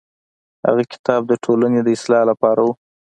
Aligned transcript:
هغه 0.65 0.83
کتاب 0.93 1.21
د 1.27 1.33
ټولنې 1.43 1.79
د 1.83 1.87
اصلاح 1.97 2.23
لپاره 2.29 2.61
و. 2.65 2.69